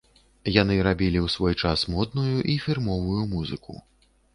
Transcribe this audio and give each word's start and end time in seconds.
Яны 0.61 0.77
рабілі 0.87 1.19
ў 1.21 1.27
свой 1.35 1.53
час 1.67 1.85
модную 1.95 2.35
і 2.55 2.59
фірмовую 2.67 3.23
музыку. 3.37 3.83